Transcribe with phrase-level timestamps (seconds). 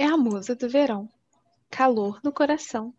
[0.00, 1.06] é a musa do verão.
[1.70, 2.94] Calor no coração.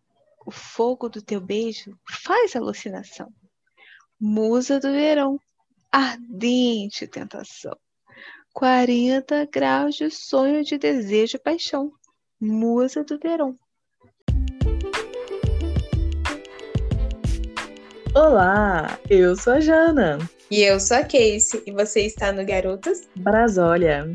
[0.46, 3.28] O fogo do teu beijo faz alucinação.
[4.20, 5.36] Musa do verão,
[5.90, 7.76] ardente tentação.
[8.54, 11.90] 40 graus de sonho, de desejo e paixão.
[12.40, 13.58] Musa do verão.
[18.14, 20.18] Olá, eu sou a Jana.
[20.48, 24.08] E eu sou a Casey, e você está no Garotas Brasólia.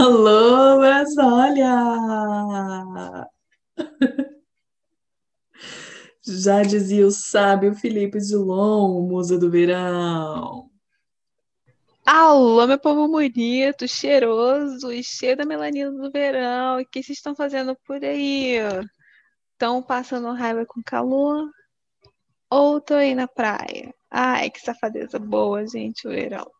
[0.00, 1.68] Alô, Brasólia!
[6.24, 10.70] Já dizia o sábio Felipe Dilon, musa do verão.
[12.06, 16.80] Alô, meu povo bonito, cheiroso e cheio da melanina do verão.
[16.80, 18.54] O que vocês estão fazendo por aí?
[19.52, 21.46] Estão passando raiva com calor?
[22.48, 23.94] Ou tô aí na praia?
[24.10, 26.50] Ai, que safadeza boa, gente, o verão.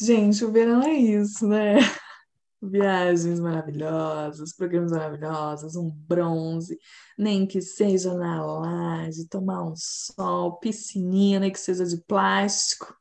[0.00, 1.74] Gente, o verão é isso, né?
[2.62, 6.78] Viagens maravilhosas, programas maravilhosos, um bronze,
[7.16, 12.96] nem que seja na laje, tomar um sol, piscininha, que seja de plástico,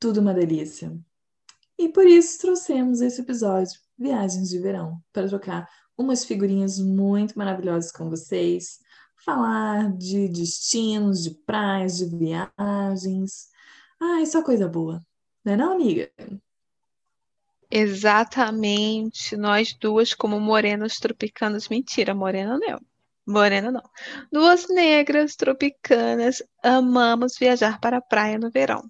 [0.00, 0.92] tudo uma delícia.
[1.78, 7.92] E por isso trouxemos esse episódio, Viagens de Verão, para trocar umas figurinhas muito maravilhosas
[7.92, 8.80] com vocês,
[9.24, 13.48] falar de destinos, de praias, de viagens.
[14.00, 15.00] Ai, só coisa boa.
[15.44, 16.10] Não é não, amiga?
[17.70, 19.36] Exatamente.
[19.36, 21.68] Nós duas, como morenas tropicanas.
[21.68, 22.80] Mentira, morena não.
[23.26, 23.82] Morena não.
[24.32, 28.82] Duas negras tropicanas amamos viajar para a praia no verão.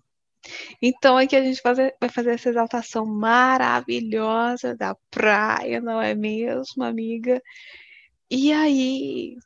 [0.80, 7.42] Então aqui a gente vai fazer essa exaltação maravilhosa da praia, não é mesmo, amiga?
[8.30, 9.36] E aí,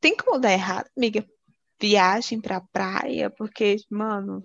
[0.00, 1.24] tem como dar errado, amiga?
[1.80, 4.44] Viagem para a praia, porque, mano,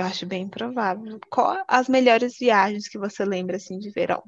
[0.00, 1.18] eu acho bem provável.
[1.30, 4.22] Qual as melhores viagens que você lembra assim de verão?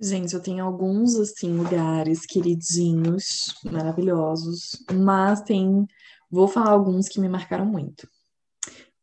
[0.00, 5.86] Gente, eu tenho alguns assim lugares queridinhos, maravilhosos, mas tem,
[6.30, 8.08] vou falar alguns que me marcaram muito.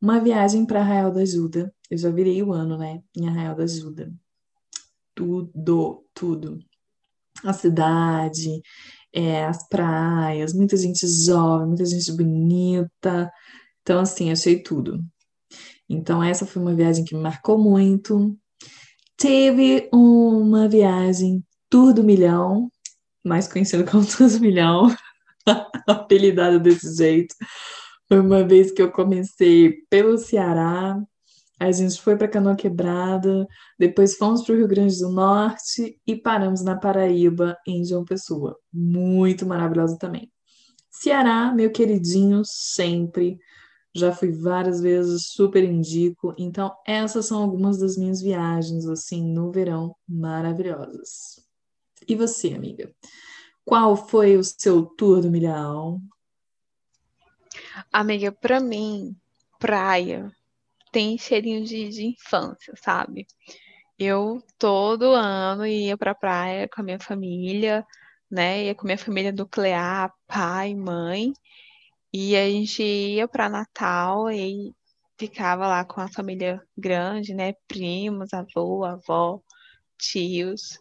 [0.02, 1.74] Uma viagem para Arraial da Ajuda.
[1.90, 3.02] Eu já virei o ano, né?
[3.16, 4.14] Em Arraial da Ajuda.
[5.14, 6.60] Tudo, tudo.
[7.44, 8.62] A cidade,
[9.12, 13.32] é, as praias, muita gente jovem, muita gente bonita.
[13.82, 15.04] Então, assim, achei tudo.
[15.90, 18.38] Então, essa foi uma viagem que me marcou muito.
[19.18, 22.70] Teve uma viagem Tour do Milhão,
[23.24, 24.94] mais conhecido como Tour do Milhão,
[25.88, 27.36] apelidado desse jeito.
[28.08, 31.00] Foi uma vez que eu comecei pelo Ceará,
[31.60, 33.48] a gente foi para Canoa Quebrada,
[33.80, 38.58] depois fomos para o Rio Grande do Norte e paramos na Paraíba, em João Pessoa.
[38.74, 40.30] Muito maravilhosa também.
[40.92, 43.38] Ceará, meu queridinho, sempre
[43.96, 46.36] já fui várias vezes, super indico.
[46.38, 51.40] Então, essas são algumas das minhas viagens, assim, no verão, maravilhosas.
[52.08, 52.94] E você, amiga?
[53.64, 56.02] Qual foi o seu tour do milhão?
[57.92, 59.16] Amiga, para mim,
[59.58, 60.30] praia
[60.92, 63.26] tem cheirinho de, de infância, sabe?
[63.98, 67.86] Eu todo ano ia pra praia com a minha família,
[68.30, 68.66] né?
[68.66, 71.34] Ia com a minha família nuclear, pai, mãe.
[72.18, 74.74] E a gente ia para Natal e
[75.20, 77.52] ficava lá com a família grande, né?
[77.68, 79.42] Primos, avô, avó,
[79.98, 80.80] tios.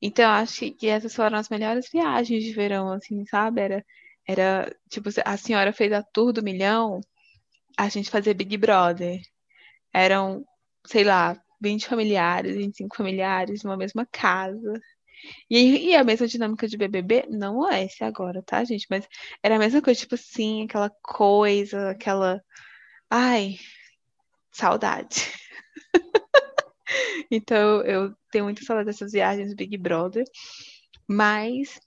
[0.00, 3.60] Então, acho que essas foram as melhores viagens de verão, assim, sabe?
[3.60, 3.84] Era,
[4.26, 7.02] era tipo, a senhora fez a tour do milhão,
[7.76, 9.20] a gente fazia Big Brother.
[9.92, 10.44] Eram,
[10.86, 14.80] sei lá, 20 familiares, 25 familiares numa mesma casa.
[15.50, 18.86] E, e a mesma dinâmica de BBB não é esse agora, tá, gente?
[18.90, 19.06] Mas
[19.42, 22.42] era a mesma coisa, tipo assim, aquela coisa, aquela.
[23.10, 23.56] Ai,
[24.52, 25.32] saudade.
[27.30, 30.24] então eu tenho muita saudade dessas viagens Big Brother.
[31.06, 31.80] Mas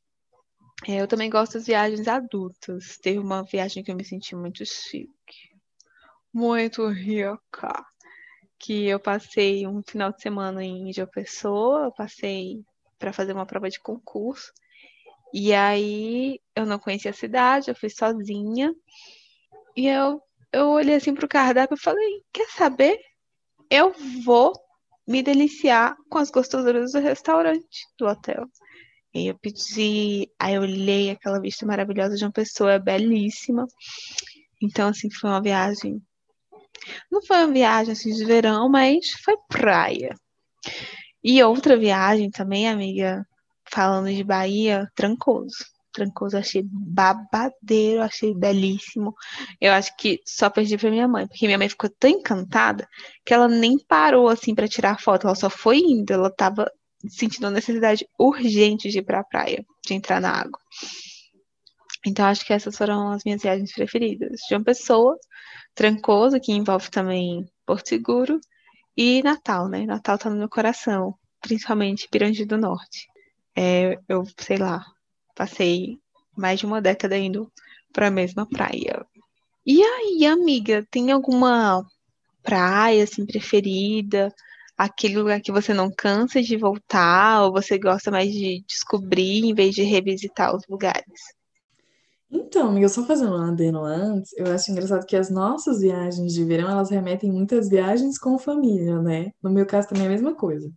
[0.87, 2.97] é, eu também gosto das viagens adultas.
[2.97, 5.55] Teve uma viagem que eu me senti muito chique,
[6.33, 7.85] muito rica.
[8.59, 12.63] Que eu passei um final de semana em João Pessoa, eu passei
[13.01, 14.53] para fazer uma prova de concurso.
[15.33, 18.73] E aí eu não conhecia a cidade, eu fui sozinha.
[19.75, 20.21] E eu,
[20.53, 22.99] eu olhei assim pro cardápio e falei: quer saber?
[23.69, 23.93] Eu
[24.23, 24.53] vou
[25.07, 28.45] me deliciar com as gostosuras do restaurante do hotel.
[29.13, 33.67] E eu pedi, aí eu olhei aquela vista maravilhosa de uma pessoa belíssima.
[34.61, 36.01] Então, assim, foi uma viagem.
[37.11, 40.15] Não foi uma viagem assim de verão, mas foi praia.
[41.23, 43.25] E outra viagem também, amiga,
[43.69, 45.65] falando de Bahia, Trancoso.
[45.93, 49.13] Trancoso, achei babadeiro, achei belíssimo.
[49.59, 52.87] Eu acho que só perdi pra minha mãe, porque minha mãe ficou tão encantada
[53.25, 56.71] que ela nem parou assim para tirar foto, ela só foi indo, ela tava
[57.09, 60.59] sentindo a necessidade urgente de ir pra praia, de entrar na água.
[62.05, 64.39] Então, acho que essas foram as minhas viagens preferidas.
[64.47, 65.15] De uma pessoa,
[65.75, 68.39] Trancoso, que envolve também Porto Seguro,
[68.95, 69.85] e Natal, né?
[69.85, 73.07] Natal tá no meu coração, principalmente Pirangi do Norte.
[73.55, 74.85] É, eu, sei lá,
[75.35, 75.99] passei
[76.37, 77.51] mais de uma década indo
[77.93, 79.05] para a mesma praia.
[79.65, 81.85] E aí, amiga, tem alguma
[82.43, 84.33] praia assim preferida?
[84.77, 89.53] Aquele lugar que você não cansa de voltar ou você gosta mais de descobrir em
[89.53, 91.21] vez de revisitar os lugares?
[92.33, 96.45] Então, amiga, só fazendo um adeno antes, eu acho engraçado que as nossas viagens de
[96.45, 99.31] verão, elas remetem muitas viagens com família, né?
[99.43, 100.71] No meu caso também é a mesma coisa.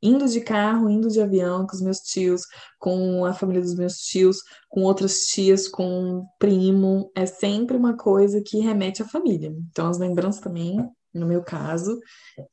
[0.00, 2.42] Indo de carro, indo de avião com os meus tios,
[2.78, 4.38] com a família dos meus tios,
[4.68, 9.52] com outras tias, com um primo, é sempre uma coisa que remete à família.
[9.70, 10.76] Então, as lembranças também
[11.14, 11.98] no meu caso,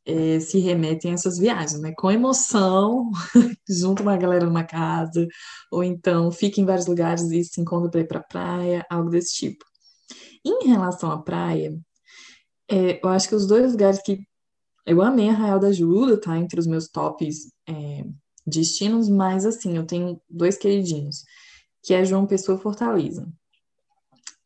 [0.05, 1.93] é, se remetem a essas viagens, né?
[1.97, 3.09] Com emoção,
[3.67, 5.27] junto uma galera numa casa,
[5.71, 9.35] ou então fica em vários lugares e se encontra para ir para praia, algo desse
[9.35, 9.65] tipo.
[10.45, 11.77] Em relação à praia,
[12.69, 14.19] é, eu acho que os dois lugares que
[14.85, 16.37] eu amei Arraial da Ajuda, tá?
[16.37, 18.03] Entre os meus tops é,
[18.45, 21.23] destinos, mas assim, eu tenho dois queridinhos,
[21.83, 23.27] que é João Pessoa Fortaleza.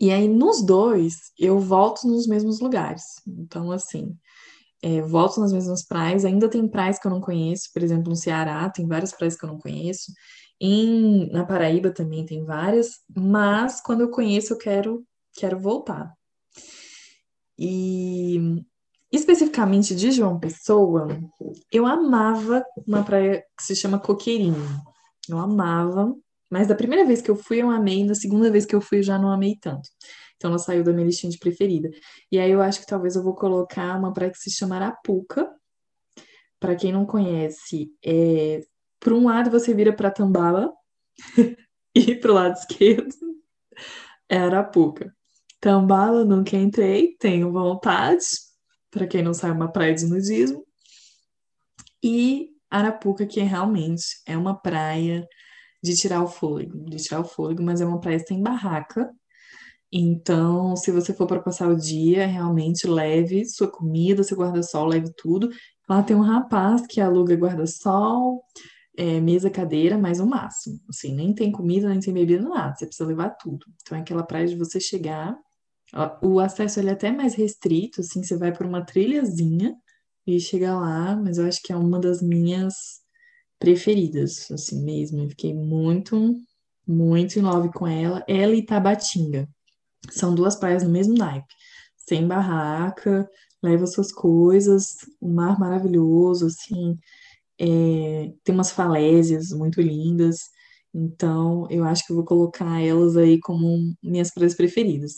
[0.03, 3.03] E aí, nos dois, eu volto nos mesmos lugares.
[3.25, 4.13] Então, assim,
[4.81, 6.25] é, volto nas mesmas praias.
[6.25, 9.45] Ainda tem praias que eu não conheço, por exemplo, no Ceará, tem várias praias que
[9.45, 10.11] eu não conheço.
[10.59, 15.05] Em, na Paraíba também tem várias, mas quando eu conheço, eu quero,
[15.37, 16.13] quero voltar.
[17.57, 18.61] E
[19.09, 21.07] especificamente de João Pessoa,
[21.71, 24.67] eu amava uma praia que se chama Coqueirinho.
[25.29, 26.13] Eu amava,
[26.53, 28.99] mas da primeira vez que eu fui, eu amei, da segunda vez que eu fui,
[28.99, 29.89] eu já não amei tanto.
[30.35, 31.89] Então ela saiu da minha listinha de preferida.
[32.31, 35.51] E aí eu acho que talvez eu vou colocar uma praia que se chama Arapuca.
[36.59, 38.61] Para quem não conhece, é...
[38.99, 40.71] por um lado você vira para Tambala
[41.95, 43.15] e pro lado esquerdo
[44.29, 45.11] é Arapuca.
[45.59, 48.25] Tambala nunca entrei, tenho vontade.
[48.91, 50.63] Para quem não sabe, é uma praia de nudismo.
[52.03, 55.27] E Arapuca, que realmente é uma praia
[55.83, 59.11] de tirar o fôlego, de tirar o fôlego, mas é uma praia sem barraca.
[59.91, 65.11] Então, se você for para passar o dia, realmente leve sua comida, seu guarda-sol, leve
[65.15, 65.49] tudo.
[65.87, 68.43] Lá tem um rapaz que aluga guarda-sol,
[68.97, 70.79] é, mesa, cadeira, mas o máximo.
[70.89, 72.75] Assim, nem tem comida, nem tem bebida, nada.
[72.75, 73.65] Você precisa levar tudo.
[73.81, 75.37] Então, é aquela praia de você chegar.
[76.23, 79.75] O acesso ele é até mais restrito, assim, você vai por uma trilhazinha
[80.25, 83.02] e chega lá, mas eu acho que é uma das minhas
[83.63, 85.23] preferidas, assim mesmo.
[85.23, 86.35] Eu fiquei muito,
[86.85, 88.21] muito em love com ela.
[88.27, 89.47] Ela e Tabatinga.
[90.11, 91.47] São duas praias no mesmo naipe.
[91.95, 93.25] Sem barraca,
[93.63, 96.97] leva suas coisas, o um mar maravilhoso, assim.
[97.57, 100.39] É, tem umas falésias muito lindas.
[100.93, 105.13] Então, eu acho que eu vou colocar elas aí como minhas praias preferidas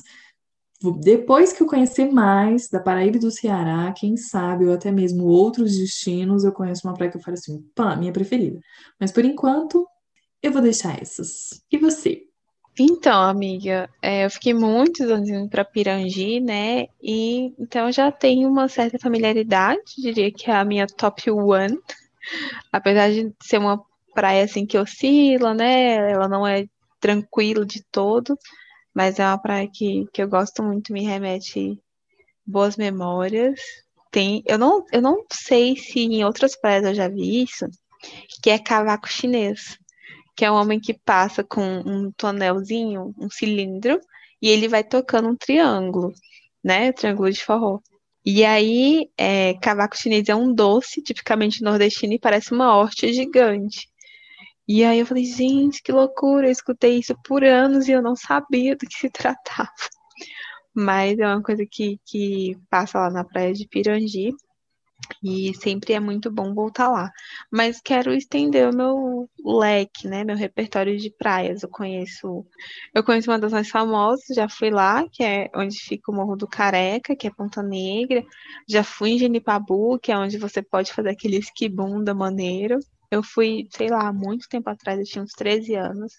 [0.91, 5.25] depois que eu conhecer mais da Paraíba e do Ceará, quem sabe, ou até mesmo
[5.25, 8.59] outros destinos, eu conheço uma praia que eu falo assim, pá, minha preferida.
[8.99, 9.87] Mas por enquanto,
[10.41, 11.61] eu vou deixar essas.
[11.71, 12.23] E você?
[12.77, 16.87] Então, amiga, é, eu fiquei muitos anos indo para Pirangi, né?
[17.01, 21.80] E então já tenho uma certa familiaridade, diria que é a minha top one.
[22.71, 23.81] Apesar de ser uma
[24.13, 26.11] praia assim que oscila, né?
[26.11, 26.65] Ela não é
[26.99, 28.37] tranquila de todo.
[28.95, 31.78] Mas é uma praia que, que eu gosto muito, me remete
[32.45, 33.59] boas memórias.
[34.09, 37.66] Tem, eu não, eu não sei se em outras praias eu já vi isso,
[38.42, 39.78] que é cavaco chinês,
[40.35, 43.99] que é um homem que passa com um tonelzinho, um cilindro,
[44.42, 46.14] e ele vai tocando um triângulo,
[46.64, 46.94] né?
[46.94, 47.80] Triângulo de forró.
[48.25, 53.90] E aí, é, cavaco chinês é um doce, tipicamente nordestino, e parece uma horta gigante.
[54.68, 58.16] E aí eu falei, gente, que loucura, eu escutei isso por anos e eu não
[58.16, 59.72] sabia do que se tratava.
[60.74, 64.34] Mas é uma coisa que, que passa lá na praia de Pirangi.
[65.24, 67.12] E sempre é muito bom voltar lá.
[67.52, 70.24] Mas quero estender o meu leque, né?
[70.24, 71.64] Meu repertório de praias.
[71.64, 72.45] Eu conheço.
[72.94, 76.36] Eu conheço uma das mais famosas, já fui lá, que é onde fica o Morro
[76.36, 78.24] do Careca, que é Ponta Negra.
[78.68, 82.80] Já fui em Genipabu, que é onde você pode fazer aquele esquibunda maneiro.
[83.16, 86.12] Eu fui, sei lá, muito tempo atrás, eu tinha uns 13 anos,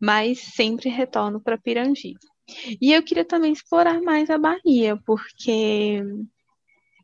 [0.00, 2.14] mas sempre retorno para Pirangi.
[2.80, 6.00] E eu queria também explorar mais a Bahia, porque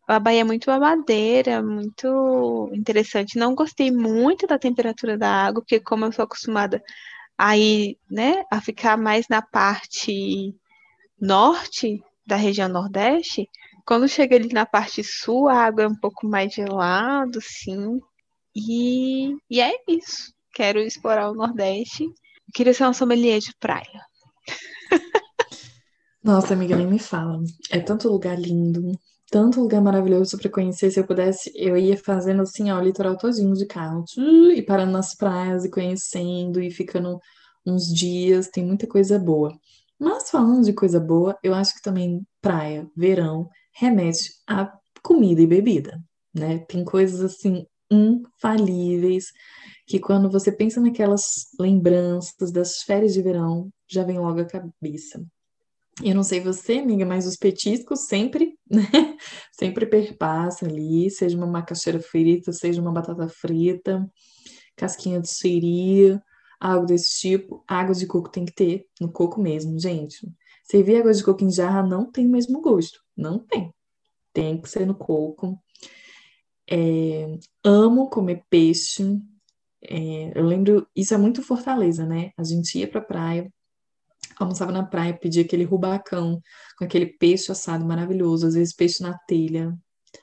[0.06, 3.36] a Bahia é muito babadeira, muito interessante.
[3.36, 6.80] Não gostei muito da temperatura da água, porque como eu sou acostumada
[7.36, 10.54] aí, né, a ficar mais na parte
[11.20, 13.48] norte da região Nordeste,
[13.86, 18.00] quando chega ali na parte sul, a água é um pouco mais gelada, sim.
[18.54, 20.32] E, e é isso.
[20.54, 22.08] Quero explorar o Nordeste.
[22.54, 24.00] queria ser uma sommelier de praia.
[26.22, 27.42] Nossa, amiga, nem me fala.
[27.70, 28.92] É tanto lugar lindo,
[29.30, 30.90] tanto lugar maravilhoso para conhecer.
[30.90, 34.04] Se eu pudesse, eu ia fazendo assim, ó, o litoral todinho de carro,
[34.54, 37.18] e parando nas praias e conhecendo e ficando
[37.66, 38.48] uns dias.
[38.48, 39.52] Tem muita coisa boa.
[39.98, 44.70] Mas falando de coisa boa, eu acho que também praia, verão, remete a
[45.02, 45.98] comida e bebida,
[46.34, 46.58] né?
[46.68, 49.26] Tem coisas assim infalíveis
[49.86, 51.22] que quando você pensa naquelas
[51.58, 55.24] lembranças das férias de verão, já vem logo a cabeça.
[56.02, 59.16] Eu não sei você, amiga, mas os petiscos sempre, né?
[59.52, 64.08] Sempre perpassam ali, seja uma macaxeira frita, seja uma batata frita,
[64.74, 66.18] casquinha de siri,
[66.58, 67.62] algo desse tipo.
[67.68, 70.26] Água de coco tem que ter, no coco mesmo, gente.
[70.64, 73.00] Servir água de coco em jarra não tem o mesmo gosto.
[73.14, 73.70] Não tem.
[74.32, 75.58] Tem que ser no coco.
[76.72, 79.20] É, amo comer peixe.
[79.82, 82.32] É, eu lembro, isso é muito Fortaleza, né?
[82.38, 83.52] A gente ia pra praia,
[84.38, 86.40] almoçava na praia, pedia aquele rubacão
[86.78, 89.76] com aquele peixe assado maravilhoso, às vezes peixe na telha,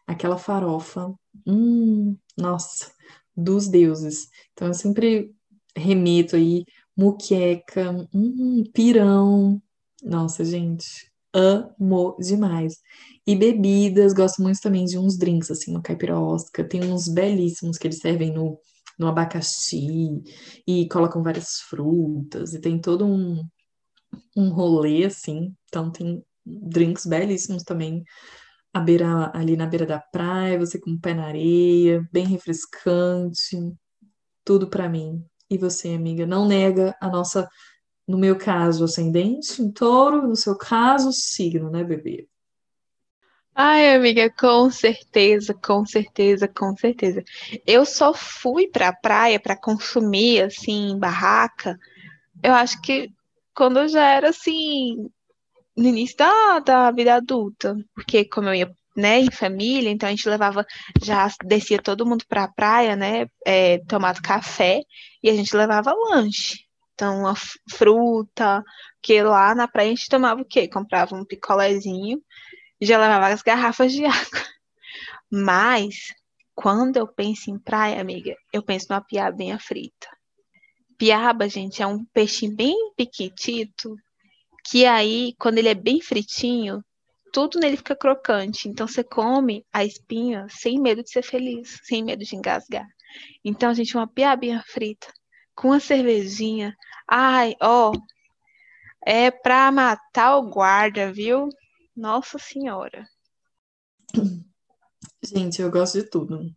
[0.07, 1.13] aquela farofa.
[1.45, 2.91] Hum, nossa,
[3.35, 4.27] dos deuses.
[4.53, 5.31] Então eu sempre
[5.75, 6.65] remito aí,
[6.97, 9.61] muqueca, hum, pirão.
[10.03, 12.81] Nossa, gente, amo demais.
[13.29, 16.67] E bebidas, gosto muito também de uns drinks, assim, uma caipirosca.
[16.67, 18.59] Tem uns belíssimos que eles servem no,
[18.97, 20.23] no abacaxi
[20.65, 22.55] e colocam várias frutas.
[22.55, 23.47] E tem todo um,
[24.35, 25.53] um rolê, assim.
[25.67, 28.03] Então tem drinks belíssimos também
[28.73, 33.55] à beira, ali na beira da praia, você com o pé na areia, bem refrescante.
[34.43, 35.23] Tudo para mim.
[35.51, 37.47] E você, amiga, não nega a nossa,
[38.07, 42.27] no meu caso, ascendente em touro, no seu caso, signo, né, bebê?
[43.55, 47.23] Ai, amiga, com certeza, com certeza, com certeza.
[47.65, 51.77] Eu só fui pra praia para consumir, assim, barraca,
[52.43, 53.09] eu acho que
[53.55, 55.09] quando eu já era, assim,
[55.77, 57.75] no início da, da vida adulta.
[57.95, 60.65] Porque como eu ia, né, em família, então a gente levava,
[61.03, 64.81] já descia todo mundo pra praia, né, é, tomar café,
[65.23, 66.59] e a gente levava lanche.
[66.95, 67.33] Então, a
[67.71, 68.63] fruta,
[69.01, 70.67] que lá na praia a gente tomava o quê?
[70.67, 72.21] Comprava um picolézinho
[72.81, 74.45] já levava as garrafas de água.
[75.31, 76.13] Mas,
[76.55, 80.07] quando eu penso em praia, amiga, eu penso numa piabinha frita.
[80.97, 83.95] Piaba, gente, é um peixinho bem piquitito,
[84.69, 86.83] que aí, quando ele é bem fritinho,
[87.31, 88.67] tudo nele fica crocante.
[88.67, 92.87] Então, você come a espinha sem medo de ser feliz, sem medo de engasgar.
[93.43, 95.07] Então, gente, uma piabinha frita
[95.55, 96.75] com uma cervejinha.
[97.07, 97.91] Ai, ó,
[99.05, 101.49] é pra matar o guarda, viu?
[101.99, 103.05] Nossa Senhora.
[105.21, 106.49] Gente, eu gosto de tudo.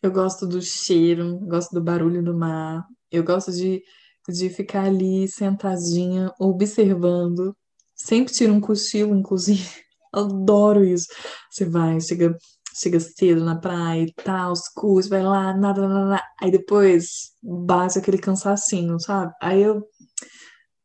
[0.00, 3.82] Eu gosto do cheiro, gosto do barulho do mar, eu gosto de,
[4.28, 7.56] de ficar ali sentadinha, observando.
[7.96, 9.68] Sempre tiro um cochilo, inclusive.
[10.14, 11.08] Adoro isso.
[11.50, 12.38] Você vai, chega,
[12.72, 16.24] chega cedo na praia e tal, cursos, vai lá, nada, nada, nada.
[16.40, 19.34] Aí depois bate aquele cansacinho, sabe?
[19.42, 19.84] Aí eu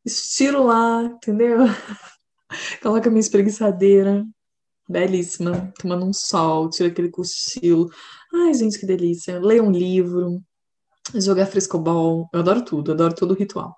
[0.03, 1.59] estiro lá, entendeu?
[2.81, 4.25] Coloca minha espreguiçadeira,
[4.88, 7.89] belíssima, tomando um sol, tira aquele cochilo.
[8.33, 9.39] Ai, gente, que delícia.
[9.39, 10.41] Ler um livro,
[11.15, 12.27] jogar frescobol.
[12.33, 13.75] Eu adoro tudo, eu adoro todo o ritual.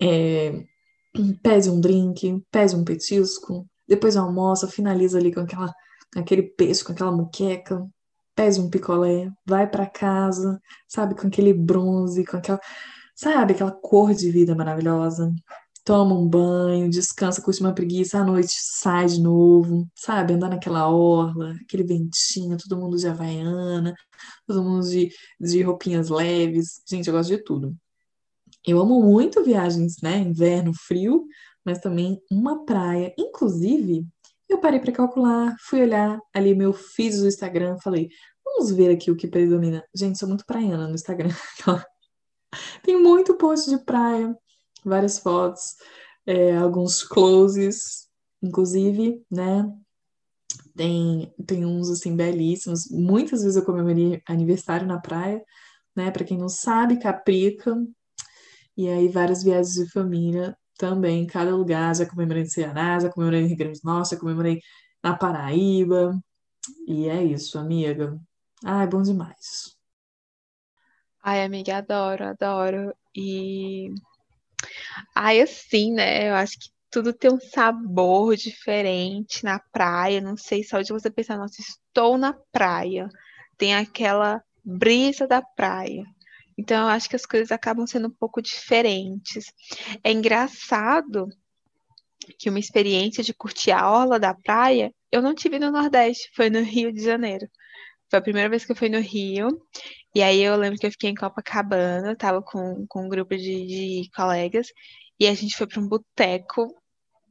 [0.00, 0.64] É,
[1.42, 5.72] pede um drink, pede um petisco, depois almoça, finaliza ali com, aquela,
[6.16, 7.86] aquele peixe, com aquela muqueca,
[8.34, 12.60] pede um picolé, vai para casa, sabe, com aquele bronze, com aquela,
[13.14, 15.32] sabe, aquela cor de vida maravilhosa
[15.84, 20.32] toma um banho, descansa, curte uma preguiça, à noite sai de novo, sabe?
[20.32, 23.94] Andar naquela orla, aquele ventinho, todo mundo de havaiana,
[24.46, 26.82] todo mundo de, de roupinhas leves.
[26.88, 27.76] Gente, eu gosto de tudo.
[28.66, 30.18] Eu amo muito viagens, né?
[30.18, 31.26] Inverno, frio,
[31.64, 33.14] mas também uma praia.
[33.18, 34.06] Inclusive,
[34.48, 38.08] eu parei para calcular, fui olhar ali meu feed do Instagram, falei,
[38.44, 39.84] vamos ver aqui o que predomina.
[39.94, 41.30] Gente, sou muito praiana no Instagram.
[42.82, 44.34] Tem muito post de praia,
[44.84, 45.76] várias fotos,
[46.26, 48.08] é, alguns closes,
[48.42, 49.70] inclusive, né?
[50.76, 52.88] Tem, tem uns assim belíssimos.
[52.90, 55.42] Muitas vezes eu comemorei aniversário na praia,
[55.96, 56.10] né?
[56.10, 57.76] Para quem não sabe, Caprica.
[58.76, 61.94] E aí várias viagens de família também, cada lugar.
[61.94, 64.60] Já comemorei no Ceará, já comemorei no Rio Grande do Norte, já comemorei
[65.02, 66.18] na Paraíba.
[66.86, 68.18] E é isso, amiga.
[68.64, 69.76] Ai, bom demais.
[71.22, 72.94] Ai, amiga, adoro, adoro.
[73.14, 73.90] E
[75.14, 76.28] Aí assim, né?
[76.30, 80.20] Eu acho que tudo tem um sabor diferente na praia.
[80.20, 83.08] Não sei só de você pensar, nossa, estou na praia.
[83.58, 86.04] Tem aquela brisa da praia.
[86.56, 89.52] Então, eu acho que as coisas acabam sendo um pouco diferentes.
[90.04, 91.28] É engraçado
[92.38, 96.50] que uma experiência de curtir a orla da praia eu não tive no Nordeste, foi
[96.50, 97.48] no Rio de Janeiro.
[98.10, 99.46] Foi a primeira vez que eu fui no Rio.
[100.14, 103.66] E aí eu lembro que eu fiquei em Copacabana, tava com, com um grupo de,
[104.02, 104.68] de colegas,
[105.18, 106.68] e a gente foi para um boteco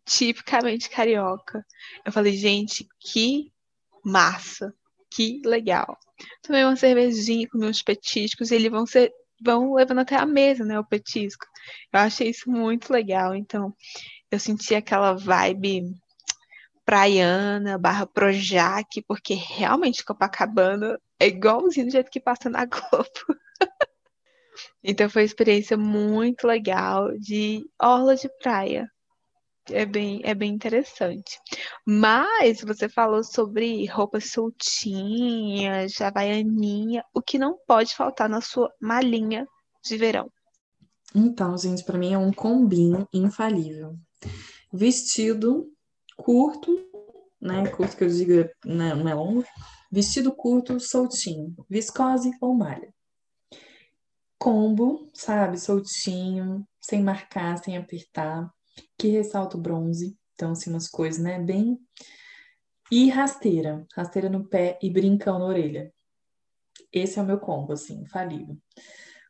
[0.05, 1.65] tipicamente carioca.
[2.05, 3.51] Eu falei, gente, que
[4.03, 4.73] massa,
[5.09, 5.97] que legal.
[6.41, 9.11] Tomei uma cervejinha, comi uns petiscos, e eles vão ser
[9.43, 11.45] vão levando até a mesa, né, o petisco.
[11.91, 13.35] Eu achei isso muito legal.
[13.35, 13.75] Então,
[14.31, 15.83] eu senti aquela vibe
[16.85, 23.39] praiana, barra Projac, porque realmente Copacabana é igualzinho do jeito que passa na Globo.
[24.83, 28.89] então foi uma experiência muito legal de orla de praia.
[29.69, 31.39] É bem, é bem interessante.
[31.87, 39.47] Mas você falou sobre roupas soltinhas, havaianinha, o que não pode faltar na sua malinha
[39.81, 40.29] de verão.
[41.15, 43.95] Então, gente, para mim é um combinho infalível.
[44.73, 45.71] Vestido
[46.17, 46.77] curto,
[47.39, 47.65] né?
[47.67, 49.45] Curto que eu digo né, não é longo.
[49.93, 52.91] Vestido curto, soltinho, viscose ou malha.
[54.39, 55.59] Combo, sabe?
[55.59, 58.51] Soltinho, sem marcar, sem apertar,
[58.97, 60.17] que ressalta o bronze.
[60.33, 61.39] Então, assim, umas coisas, né?
[61.39, 61.79] Bem.
[62.91, 65.93] E rasteira, rasteira no pé e brincão na orelha.
[66.91, 68.57] Esse é o meu combo, assim, infalível.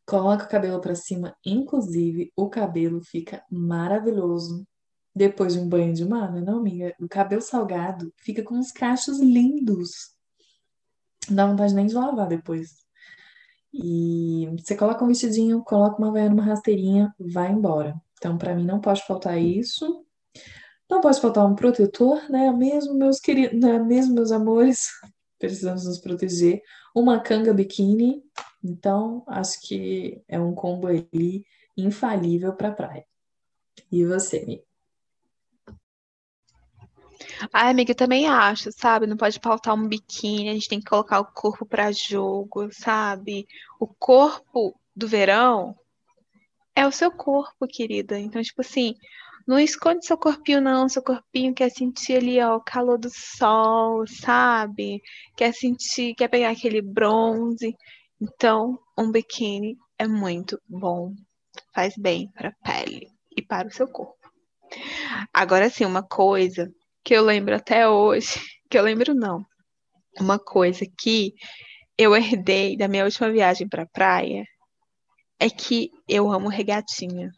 [0.05, 4.65] Coloca o cabelo para cima, inclusive o cabelo fica maravilhoso
[5.13, 6.96] depois de um banho de mar, né, não, amiga?
[7.01, 10.12] O cabelo salgado fica com uns cachos lindos.
[11.30, 12.84] Não dá vontade nem de lavar depois.
[13.74, 17.96] E você coloca um vestidinho, coloca uma veia numa rasteirinha, vai embora.
[18.18, 20.06] Então, para mim, não pode faltar isso.
[20.89, 22.51] Não pode faltar um protetor, né?
[22.51, 23.80] Mesmo, meus queridos, né?
[23.80, 24.89] Mesmo, meus amores,
[25.39, 26.62] precisamos nos proteger.
[26.96, 28.22] Uma canga biquíni.
[28.63, 33.05] Então, acho que é um combo ali infalível para praia.
[33.92, 34.73] E você, amiga?
[37.51, 39.08] Ai, amiga, eu também acho, sabe?
[39.08, 43.48] Não pode faltar um biquíni, a gente tem que colocar o corpo para jogo, sabe?
[43.79, 45.75] O corpo do verão
[46.75, 48.20] é o seu corpo, querida.
[48.20, 48.96] Então, tipo assim,
[49.48, 50.88] não esconde seu corpinho, não.
[50.88, 55.01] Seu corpinho quer sentir ali, ó, o calor do sol, sabe?
[55.36, 57.75] Quer sentir, quer pegar aquele bronze.
[58.22, 61.14] Então, um biquíni é muito bom.
[61.74, 64.16] Faz bem para a pele e para o seu corpo.
[65.34, 66.72] Agora, sim, uma coisa
[67.03, 68.39] que eu lembro até hoje,
[68.70, 69.46] que eu lembro não,
[70.20, 71.33] uma coisa que
[71.98, 74.44] eu herdei da minha última viagem para a praia
[75.39, 77.31] é que eu amo regatinha.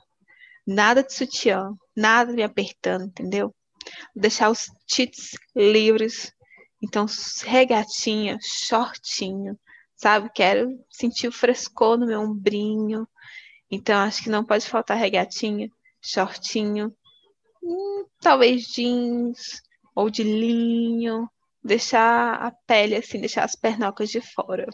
[0.66, 3.54] Nada de sutiã, nada me apertando, entendeu?
[4.16, 6.32] Deixar os tits livres.
[6.84, 7.06] Então,
[7.44, 9.58] regatinha, shortinho,
[9.96, 10.30] sabe?
[10.34, 13.08] Quero sentir o frescor no meu ombrinho.
[13.70, 15.68] Então, acho que não pode faltar regatinha,
[16.02, 16.96] shortinho,
[17.66, 19.62] hum, talvez jeans
[19.96, 21.30] ou de linho,
[21.64, 24.68] deixar a pele assim, deixar as pernocas de fora.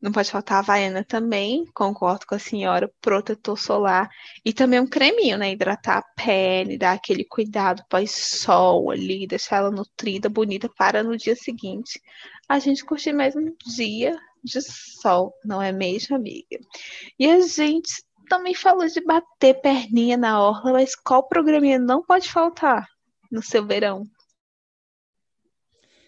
[0.00, 4.08] Não pode faltar a havaiana também, concordo com a senhora, protetor solar
[4.42, 5.52] e também um creminho, né?
[5.52, 11.36] Hidratar a pele, dar aquele cuidado pós-sol ali, deixar ela nutrida, bonita para no dia
[11.36, 12.00] seguinte
[12.48, 16.58] a gente curtir mais um dia de sol, não é mesmo, amiga?
[17.18, 22.30] E a gente também falou de bater perninha na orla, mas qual programinha não pode
[22.30, 22.86] faltar
[23.30, 24.04] no seu verão?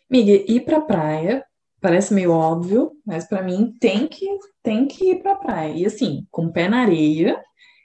[0.09, 1.45] Miga, ir pra praia
[1.81, 4.25] parece meio óbvio, mas para mim tem que
[4.63, 5.75] tem que ir pra praia.
[5.75, 7.43] E assim, com o pé na areia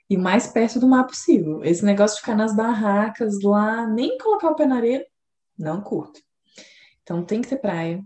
[0.08, 1.64] e mais perto do mar possível.
[1.64, 5.04] Esse negócio de ficar nas barracas lá, nem colocar o pé na areia,
[5.58, 6.22] não curto.
[7.02, 8.06] Então tem que ter praia.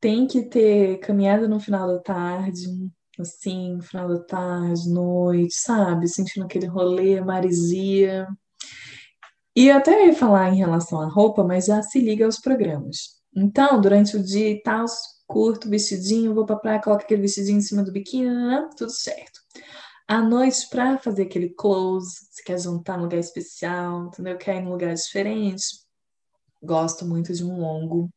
[0.00, 2.68] Tem que ter caminhada no final da tarde,
[3.18, 6.08] assim, final da tarde, noite, sabe?
[6.08, 8.26] Sentindo aquele rolê, maresia.
[9.54, 13.20] E até ia falar em relação à roupa, mas já se liga aos programas.
[13.36, 14.86] Então, durante o dia e tal,
[15.26, 18.30] curto vestidinho, vou pra praia, coloco aquele vestidinho em cima do biquíni,
[18.76, 19.40] tudo certo.
[20.08, 24.36] À noite, pra fazer aquele close, se quer juntar num lugar especial, entendeu?
[24.36, 25.64] Quer ir num lugar diferente,
[26.62, 28.10] gosto muito de um longo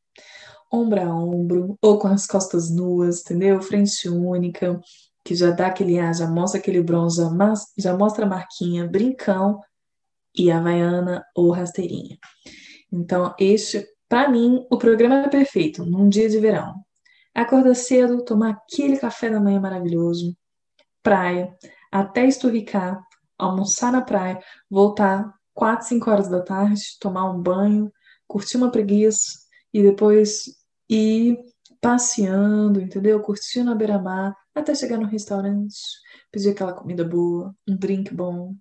[0.76, 3.62] ombro a ombro, ou com as costas nuas, entendeu?
[3.62, 4.80] Frente única,
[5.24, 9.60] que já dá aquele ar, já mostra aquele bronze, já, já mostra a marquinha, brincão
[10.38, 12.18] e havaiana ou rasteirinha.
[12.92, 16.76] Então, este, para mim, o programa é perfeito num dia de verão.
[17.34, 20.36] Acorda cedo, tomar aquele café da manhã maravilhoso,
[21.04, 21.54] praia,
[21.92, 23.02] até esturricar,
[23.38, 27.92] almoçar na praia, voltar 4, 5 horas da tarde, tomar um banho,
[28.28, 29.32] curtir uma preguiça
[29.74, 30.46] e depois
[30.90, 31.38] ir
[31.82, 33.22] passeando, entendeu?
[33.22, 35.78] Curtindo a beira-mar até chegar no restaurante,
[36.32, 38.56] pedir aquela comida boa, um drink bom.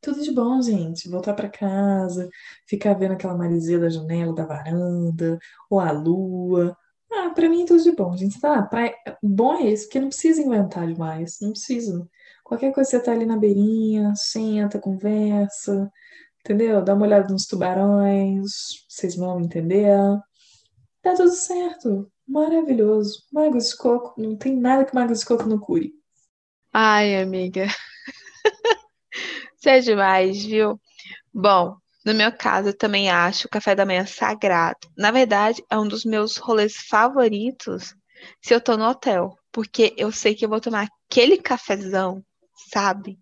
[0.00, 1.08] Tudo de bom, gente.
[1.08, 2.28] Voltar para casa,
[2.68, 5.38] ficar vendo aquela marisia da janela, da varanda,
[5.70, 6.76] ou a lua.
[7.10, 8.40] Ah, pra mim tudo de bom, gente.
[8.40, 8.94] Tá, praia...
[9.22, 11.38] bom é esse, porque não precisa inventar demais.
[11.40, 12.08] Não precisa.
[12.44, 15.90] Qualquer coisa você tá ali na beirinha, senta, conversa,
[16.40, 16.82] entendeu?
[16.84, 18.52] Dá uma olhada nos tubarões,
[18.88, 19.96] vocês vão entender.
[21.04, 22.10] Tá tudo certo.
[22.26, 23.22] Maravilhoso.
[23.30, 25.92] Magos de coco, não tem nada que magos de coco não cure.
[26.72, 27.66] Ai, amiga.
[29.54, 30.80] Você é demais, viu?
[31.32, 34.78] Bom, no meu caso, eu também acho o café da manhã sagrado.
[34.96, 37.94] Na verdade, é um dos meus rolês favoritos
[38.40, 42.24] se eu tô no hotel, porque eu sei que eu vou tomar aquele cafezão,
[42.72, 43.18] sabe?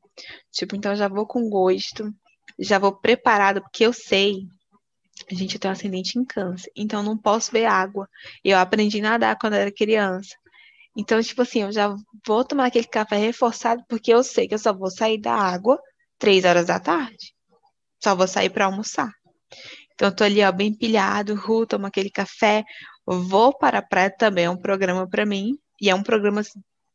[0.53, 2.15] Tipo, então já vou com gosto,
[2.61, 4.47] já vou preparado, porque eu sei.
[5.33, 8.07] A gente tem um ascendente em câncer, então não posso ver água.
[8.45, 10.37] Eu aprendi a nadar quando era criança.
[10.95, 14.59] Então, tipo assim, eu já vou tomar aquele café reforçado, porque eu sei que eu
[14.59, 15.81] só vou sair da água
[16.19, 17.35] três horas da tarde.
[17.99, 19.11] Só vou sair para almoçar.
[19.95, 22.63] Então, eu tô ali, ó, bem pilhado, ru, tomo aquele café,
[23.07, 26.43] vou para a praia também, é um programa para mim, e é um programa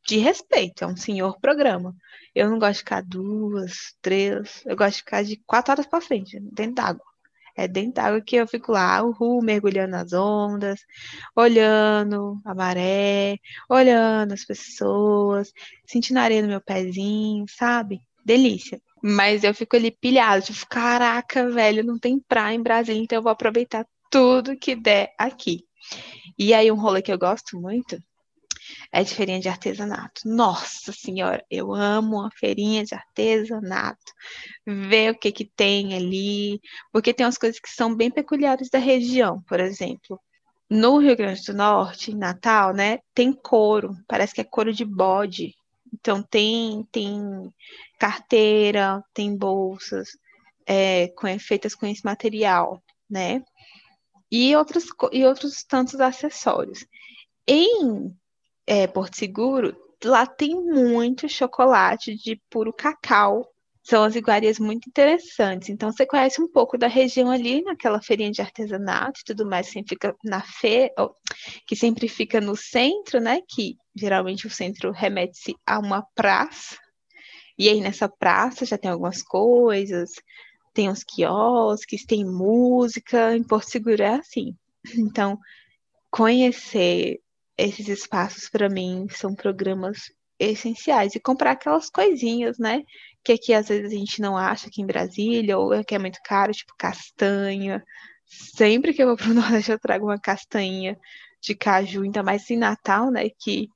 [0.06, 1.96] de respeito, é um senhor programa.
[2.36, 6.02] Eu não gosto de ficar duas, três, eu gosto de ficar de quatro horas para
[6.02, 7.17] frente, dentro d'água.
[7.58, 10.80] É dentro d'água que eu fico lá, uhul, mergulhando nas ondas,
[11.36, 15.52] olhando a maré, olhando as pessoas,
[15.86, 18.00] sentindo areia no meu pezinho, sabe?
[18.24, 18.80] Delícia.
[19.02, 23.24] Mas eu fico ali pilhado, tipo, caraca, velho, não tem praia em Brasília, então eu
[23.24, 25.66] vou aproveitar tudo que der aqui.
[26.38, 27.98] E aí, um rolê que eu gosto muito
[28.98, 30.22] é de feirinha de artesanato.
[30.26, 34.12] Nossa senhora, eu amo a feirinha de artesanato.
[34.66, 36.60] Ver o que que tem ali,
[36.92, 40.20] porque tem umas coisas que são bem peculiares da região, por exemplo.
[40.68, 44.84] No Rio Grande do Norte, em Natal, né, tem couro, parece que é couro de
[44.84, 45.54] bode.
[45.94, 47.54] Então tem tem
[48.00, 50.10] carteira, tem bolsas
[50.66, 53.44] é, com, feitas com esse material, né?
[54.32, 56.84] E outros, e outros tantos acessórios.
[57.48, 58.12] Em
[58.68, 63.50] é, Porto Seguro, lá tem muito chocolate de puro cacau.
[63.82, 65.70] São as iguarias muito interessantes.
[65.70, 69.70] Então, você conhece um pouco da região ali, naquela feirinha de artesanato e tudo mais,
[69.70, 70.94] que fica na feira,
[71.66, 73.42] que sempre fica no centro, né?
[73.48, 76.78] Que geralmente o centro remete-se a uma praça.
[77.58, 80.12] E aí, nessa praça já tem algumas coisas,
[80.74, 83.38] tem uns quiosques, tem música.
[83.38, 84.54] Em Porto Seguro é assim.
[84.98, 85.40] Então,
[86.12, 87.22] conhecer
[87.58, 89.98] esses espaços para mim são programas
[90.40, 92.84] essenciais e comprar aquelas coisinhas, né?
[93.24, 96.00] Que aqui às vezes a gente não acha aqui em Brasília ou é que é
[96.00, 97.84] muito caro, tipo castanha.
[98.26, 100.98] Sempre que eu vou para o Nordeste eu trago uma castanha
[101.42, 103.30] de caju, ainda mais em Natal, né?
[103.30, 103.68] Que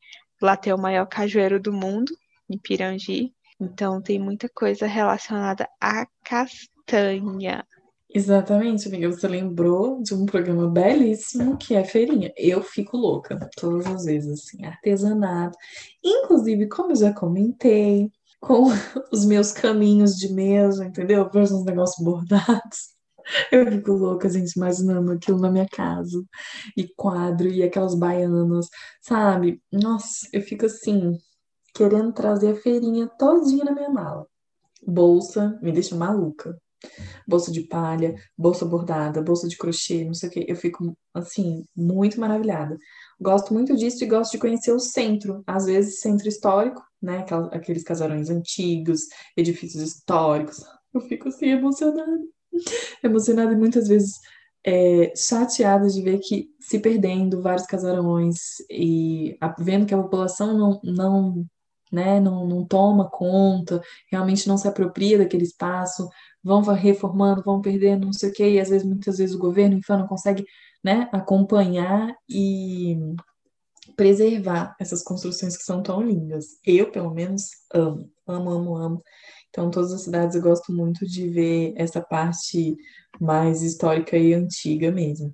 [0.41, 2.12] lá tem o maior cajueiro do mundo,
[2.50, 3.34] em Pirangi.
[3.60, 7.65] Então tem muita coisa relacionada à castanha.
[8.13, 9.10] Exatamente, amiga.
[9.10, 12.34] Você lembrou de um programa belíssimo que é Feirinha.
[12.36, 15.58] Eu fico louca todas as vezes, assim, artesanato.
[16.04, 18.65] Inclusive, como eu já comentei, com
[19.13, 21.30] os meus caminhos de mesa, entendeu?
[21.32, 22.91] Vejo uns negócios bordados.
[23.52, 26.21] Eu fico louca, gente, imaginando aquilo na minha casa.
[26.76, 28.67] E quadro, e aquelas baianas,
[29.02, 29.62] sabe?
[29.71, 31.17] Nossa, eu fico assim,
[31.74, 34.26] querendo trazer a feirinha todinha na minha mala.
[34.86, 36.60] Bolsa me deixa maluca
[37.28, 40.46] bolsa de palha, bolsa bordada, bolsa de crochê, não sei o que.
[40.48, 42.78] Eu fico, assim, muito maravilhada.
[43.20, 47.26] Gosto muito disso e gosto de conhecer o centro, às vezes centro histórico, né?
[47.52, 49.02] Aqueles casarões antigos,
[49.36, 50.63] edifícios históricos.
[50.94, 52.20] Eu fico assim, emocionada.
[53.04, 54.20] Emocionada e muitas vezes
[54.65, 58.38] é, chateada de ver que se perdendo vários casarões
[58.70, 61.46] e a, vendo que a população não, não
[61.92, 66.10] né, não, não toma conta, realmente não se apropria daquele espaço,
[66.44, 69.78] vão reformando, vão perdendo, não sei o quê, e às vezes, muitas vezes o governo,
[69.78, 70.46] enfim, não consegue,
[70.84, 72.98] né, acompanhar e
[73.96, 76.58] preservar essas construções que são tão lindas.
[76.66, 79.04] Eu, pelo menos, amo, amo, amo, amo.
[79.50, 82.76] Então, todas as cidades eu gosto muito de ver essa parte
[83.20, 85.34] mais histórica e antiga mesmo.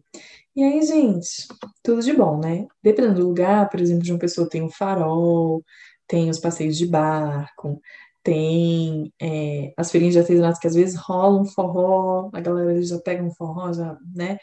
[0.55, 1.47] E aí, gente,
[1.83, 2.65] tudo de bom, né?
[2.81, 5.63] Dependendo do lugar, por exemplo, de uma pessoa tem um farol,
[6.07, 7.81] tem os passeios de barco,
[8.23, 13.23] tem é, as feirinhas de artesanato que às vezes rolam forró, a galera já pega
[13.23, 14.37] um forró, já, né?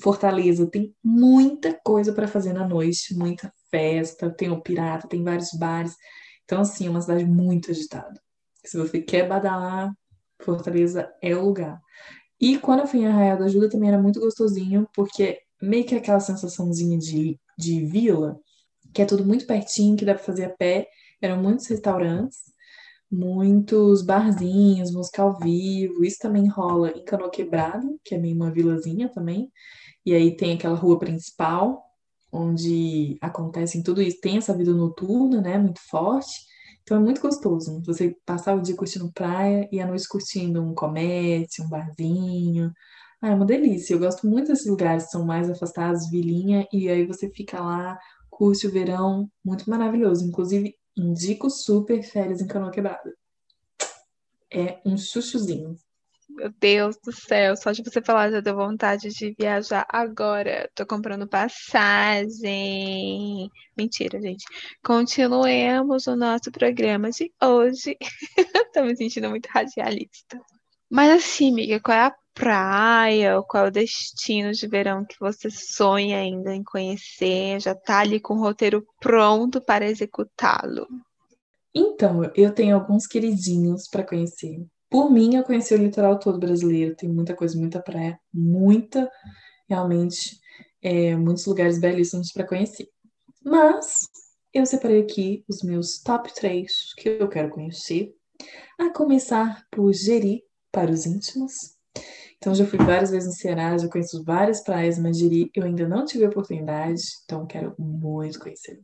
[0.00, 5.50] Fortaleza tem muita coisa para fazer na noite, muita festa, tem o Pirata, tem vários
[5.52, 5.94] bares.
[6.44, 8.18] Então, assim, é uma cidade muito agitada.
[8.64, 9.92] Se você quer badalar,
[10.42, 11.78] Fortaleza é o lugar.
[12.40, 15.94] E quando eu fui em Arraial da Ajuda também era muito gostosinho, porque meio que
[15.94, 18.40] aquela sensaçãozinha de, de vila,
[18.92, 20.88] que é tudo muito pertinho, que dá pra fazer a pé.
[21.20, 22.38] Eram muitos restaurantes,
[23.10, 26.04] muitos barzinhos, música ao vivo.
[26.04, 29.50] Isso também rola em Canoa Quebrada, que é meio uma vilazinha também.
[30.04, 31.82] E aí tem aquela rua principal,
[32.32, 34.20] onde acontece tudo isso.
[34.20, 36.50] Tem essa vida noturna, né, muito forte.
[36.82, 40.74] Então é muito gostoso você passar o dia curtindo praia e a noite curtindo um
[40.74, 42.72] comércio, um barzinho.
[43.22, 43.94] Ah, é uma delícia.
[43.94, 47.98] Eu gosto muito desses lugares que são mais afastados, vilinha, e aí você fica lá,
[48.40, 50.26] curte o verão, muito maravilhoso.
[50.26, 53.14] Inclusive, indico super férias em Canoa Quebrada.
[54.50, 55.76] É um chuchuzinho.
[56.30, 60.70] Meu Deus do céu, só de você falar já deu vontade de viajar agora.
[60.74, 62.30] Tô comprando passagem.
[63.76, 64.46] Mentira, gente.
[64.82, 67.94] Continuemos o nosso programa de hoje.
[68.72, 70.40] Tô me sentindo muito radialista.
[70.88, 75.16] Mas assim, amiga, qual é a praia, ou qual é o destino de verão que
[75.20, 77.60] você sonha ainda em conhecer?
[77.60, 80.86] Já tá ali com o roteiro pronto para executá-lo?
[81.74, 84.66] Então, eu tenho alguns queridinhos para conhecer.
[84.88, 86.96] Por mim, eu conheci o litoral todo brasileiro.
[86.96, 89.08] Tem muita coisa, muita praia, muita,
[89.68, 90.40] realmente,
[90.82, 92.88] é, muitos lugares belíssimos para conhecer.
[93.44, 94.08] Mas
[94.52, 98.12] eu separei aqui os meus top 3 que eu quero conhecer.
[98.78, 101.76] A começar por Jeri, para os íntimos.
[102.36, 105.86] Então, já fui várias vezes no Ceará, já conheço várias praias, mas Jeri eu ainda
[105.86, 108.80] não tive a oportunidade, então quero muito conhecer.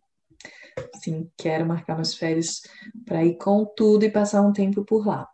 [1.02, 2.60] Sim, quero marcar umas férias
[3.06, 5.26] para ir com tudo e passar um tempo por lá.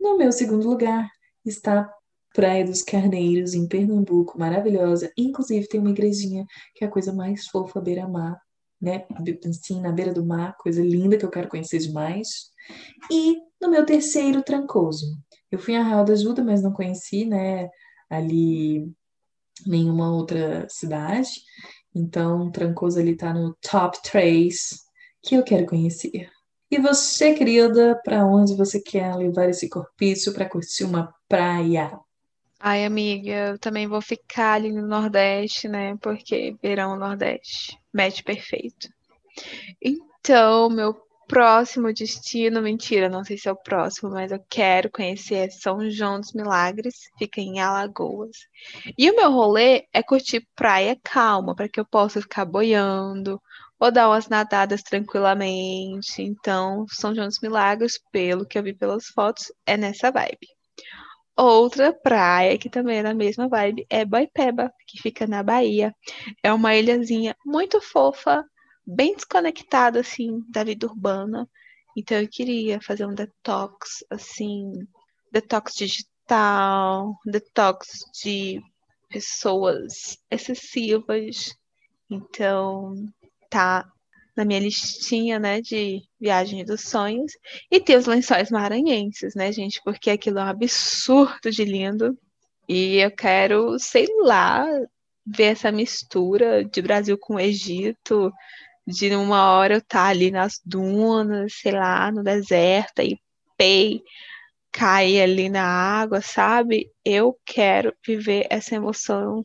[0.00, 1.08] No meu segundo lugar
[1.44, 1.92] está
[2.34, 5.12] Praia dos Carneiros, em Pernambuco, maravilhosa.
[5.16, 8.40] Inclusive, tem uma igrejinha que é a coisa mais fofa, beira-mar,
[8.80, 9.06] né?
[9.46, 12.50] Assim, na beira do mar, coisa linda que eu quero conhecer demais.
[13.10, 15.18] E no meu terceiro, Trancoso.
[15.50, 17.68] Eu fui em Arraial da Ajuda, mas não conheci, né?
[18.08, 18.92] Ali
[19.66, 21.30] nenhuma outra cidade.
[21.94, 24.78] Então, Trancoso ali tá no top 3
[25.22, 26.30] que eu quero conhecer.
[26.70, 31.98] E você, querida, para onde você quer levar esse corpício para curtir uma praia?
[32.60, 35.96] Ai, amiga, eu também vou ficar ali no Nordeste, né?
[36.02, 38.88] Porque verão Nordeste, match perfeito.
[39.80, 45.50] Então, meu próximo destino, mentira, não sei se é o próximo, mas eu quero conhecer
[45.52, 48.36] São João dos Milagres, fica em Alagoas.
[48.96, 53.40] E o meu rolê é curtir praia calma, para que eu possa ficar boiando,
[53.78, 56.22] ou dar umas nadadas tranquilamente.
[56.22, 60.48] Então, São João dos Milagres, pelo que eu vi pelas fotos, é nessa vibe.
[61.36, 65.94] Outra praia que também é na mesma vibe é Boipeba, que fica na Bahia.
[66.42, 68.44] É uma ilhazinha muito fofa,
[68.88, 71.48] bem desconectada assim da vida urbana.
[71.96, 74.72] Então eu queria fazer um detox assim,
[75.30, 77.88] detox digital, detox
[78.22, 78.62] de
[79.10, 81.54] pessoas excessivas.
[82.10, 82.94] Então,
[83.50, 83.86] tá
[84.36, 87.32] na minha listinha, né, de viagem dos sonhos.
[87.70, 89.80] E ter os lençóis maranhenses, né, gente?
[89.84, 92.16] Porque aquilo é um absurdo de lindo.
[92.68, 94.64] E eu quero, sei lá,
[95.26, 98.32] ver essa mistura de Brasil com Egito,
[98.88, 103.20] de uma hora eu estar tá ali nas dunas, sei lá, no deserto, e
[103.56, 104.02] pei,
[104.72, 106.90] cair ali na água, sabe?
[107.04, 109.44] Eu quero viver essa emoção,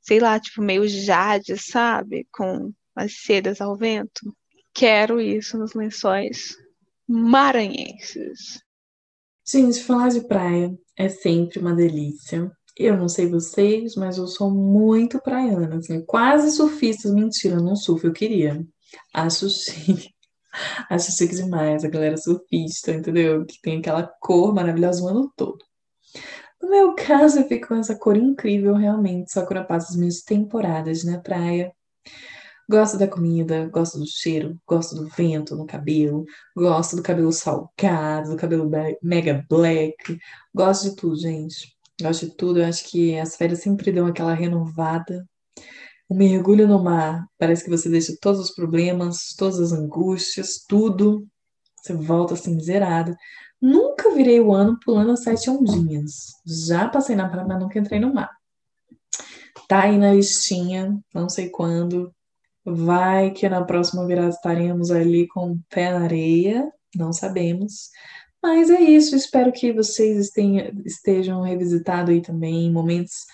[0.00, 2.26] sei lá, tipo, meio jade, sabe?
[2.30, 4.36] Com as sedas ao vento.
[4.74, 6.54] Quero isso nos lençóis
[7.08, 8.60] maranhenses.
[9.46, 12.50] Gente, falar de praia é sempre uma delícia.
[12.76, 17.10] Eu não sei vocês, mas eu sou muito praiana, assim, quase surfista.
[17.10, 18.66] Mentira, não surfo, eu queria.
[19.14, 20.10] Acho chique.
[20.90, 23.44] Acho chique demais a galera surfista, entendeu?
[23.46, 25.58] Que tem aquela cor maravilhosa o ano todo.
[26.60, 29.96] No meu caso, eu fico com essa cor incrível, realmente, só quando eu passo as
[29.96, 31.72] minhas temporadas na praia.
[32.70, 36.24] Gosto da comida, gosto do cheiro, gosto do vento no cabelo,
[36.56, 38.70] gosto do cabelo salgado, do cabelo
[39.02, 40.18] mega black,
[40.54, 41.76] gosto de tudo, gente.
[42.00, 42.60] Gosto de tudo.
[42.60, 45.26] Eu acho que as férias sempre dão aquela renovada.
[46.12, 51.26] O mergulho no mar, parece que você deixa todos os problemas, todas as angústias, tudo.
[51.80, 53.16] Você volta assim zerada.
[53.60, 56.32] Nunca virei o ano pulando as sete ondinhas.
[56.68, 58.30] Já passei na praia, mas nunca entrei no mar.
[59.66, 62.12] Tá aí na listinha, não sei quando,
[62.64, 67.90] Vai que na próxima virada estaremos ali com o pé na areia, não sabemos.
[68.40, 70.30] Mas é isso, espero que vocês
[70.84, 73.26] estejam revisitando aí também momentos,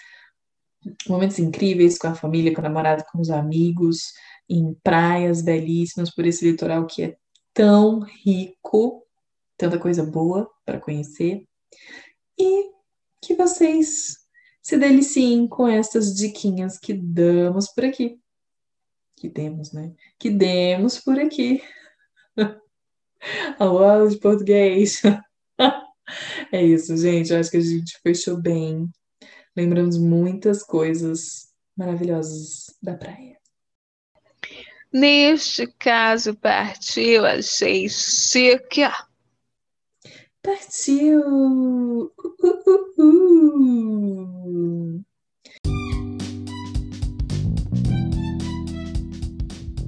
[1.09, 4.13] momentos incríveis com a família, com o namorado, com os amigos,
[4.49, 7.17] em praias belíssimas por esse litoral que é
[7.53, 9.05] tão rico,
[9.57, 11.45] tanta coisa boa para conhecer.
[12.39, 12.71] E
[13.21, 14.19] que vocês
[14.63, 18.21] se deliciem com essas diquinhas que damos por aqui.
[19.17, 19.93] Que demos, né?
[20.19, 21.63] Que demos por aqui.
[23.59, 25.03] A aula de português.
[26.51, 27.31] É isso, gente.
[27.31, 28.89] Eu acho que a gente fechou bem.
[29.59, 33.37] Lembramos muitas coisas maravilhosas da praia.
[34.93, 38.83] Neste caso, partiu, achei chique.
[40.41, 41.21] Partiu!
[41.21, 42.13] Uh,
[42.45, 42.63] uh,
[43.01, 45.03] uh,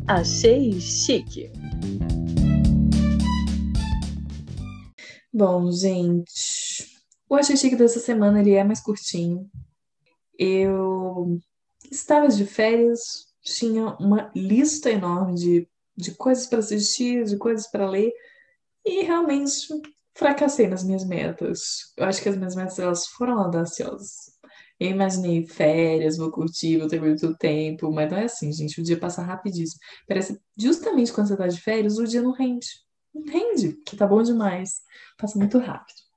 [0.08, 1.52] achei chique.
[5.32, 6.59] Bom, gente,
[7.30, 9.48] o Achei Chique dessa semana ele é mais curtinho.
[10.36, 11.38] Eu
[11.88, 17.88] estava de férias, tinha uma lista enorme de, de coisas para assistir, de coisas para
[17.88, 18.12] ler,
[18.84, 19.68] e realmente
[20.12, 21.92] fracassei nas minhas metas.
[21.96, 24.32] Eu acho que as minhas metas elas foram audaciosas.
[24.80, 28.80] Eu imaginei férias, vou curtir, vou ter muito tempo, mas não é assim, gente.
[28.80, 29.80] O dia passa rapidíssimo.
[30.08, 32.66] Parece justamente quando você tá de férias, o dia não rende.
[33.14, 34.80] Não rende, que tá bom demais.
[35.16, 36.09] Passa muito rápido.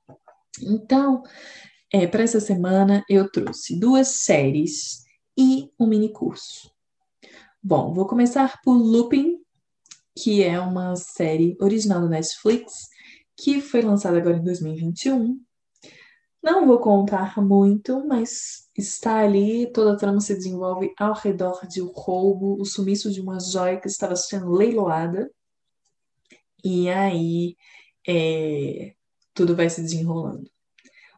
[0.62, 1.22] Então,
[1.92, 5.04] é, para essa semana eu trouxe duas séries
[5.36, 6.70] e um mini curso.
[7.62, 9.38] Bom, vou começar por Lupin,
[10.16, 12.88] que é uma série original da Netflix,
[13.36, 15.40] que foi lançada agora em 2021.
[16.42, 21.80] Não vou contar muito, mas está ali, toda a trama se desenvolve ao redor de
[21.80, 25.30] um roubo, o sumiço de uma joia que estava sendo leiloada.
[26.62, 27.56] E aí
[28.06, 28.94] é,
[29.34, 30.50] tudo vai se desenrolando.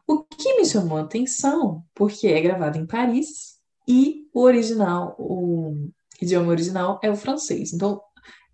[0.07, 5.89] O que me chamou a atenção, porque é gravado em Paris e o original, o
[6.21, 7.73] idioma original é o francês.
[7.73, 8.01] Então,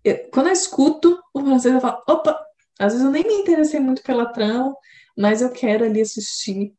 [0.04, 2.38] eu, quando eu escuto o francês, eu falo, opa,
[2.78, 4.74] às vezes eu nem me interessei muito pela trama,
[5.16, 6.74] mas eu quero ali assistir,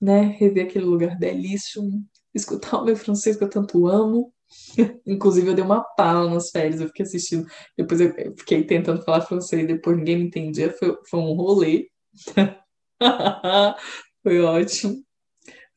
[0.00, 4.32] né, rever aquele lugar belíssimo, escutar o meu francês que eu tanto amo.
[5.06, 7.46] Inclusive, eu dei uma pala nas férias, eu fiquei assistindo.
[7.76, 10.72] Depois eu fiquei tentando falar francês, depois ninguém me entendia.
[10.72, 11.88] Foi, foi um rolê.
[14.22, 15.04] foi ótimo.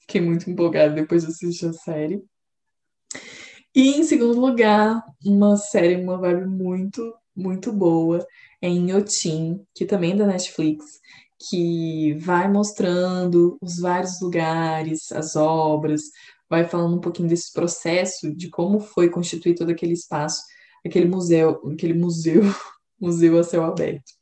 [0.02, 2.24] Fiquei muito empolgada depois de assistir a série.
[3.76, 8.26] E em segundo lugar, uma série, uma vibe muito, muito boa
[8.62, 11.00] é em Yotin, que também é da Netflix,
[11.48, 16.02] que vai mostrando os vários lugares, as obras,
[16.50, 20.42] vai falando um pouquinho desse processo, de como foi constituir todo aquele espaço,
[20.86, 22.42] aquele museu, aquele museu,
[23.00, 24.19] museu a céu aberto.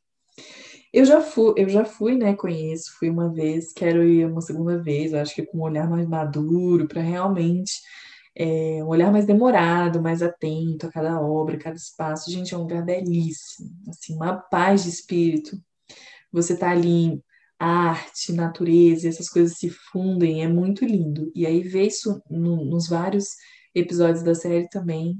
[0.93, 2.35] Eu já fui, eu já fui, né?
[2.35, 6.07] Conheço, fui uma vez, quero ir uma segunda vez, acho que com um olhar mais
[6.07, 7.81] maduro, para realmente
[8.35, 12.31] é, um olhar mais demorado, mais atento a cada obra, a cada espaço.
[12.31, 15.59] Gente, é um lugar belíssimo, assim, uma paz de espírito.
[16.31, 17.21] Você tá ali
[17.59, 21.31] arte, natureza, essas coisas se fundem, é muito lindo.
[21.35, 23.29] E aí ver isso no, nos vários
[23.75, 25.19] episódios da série também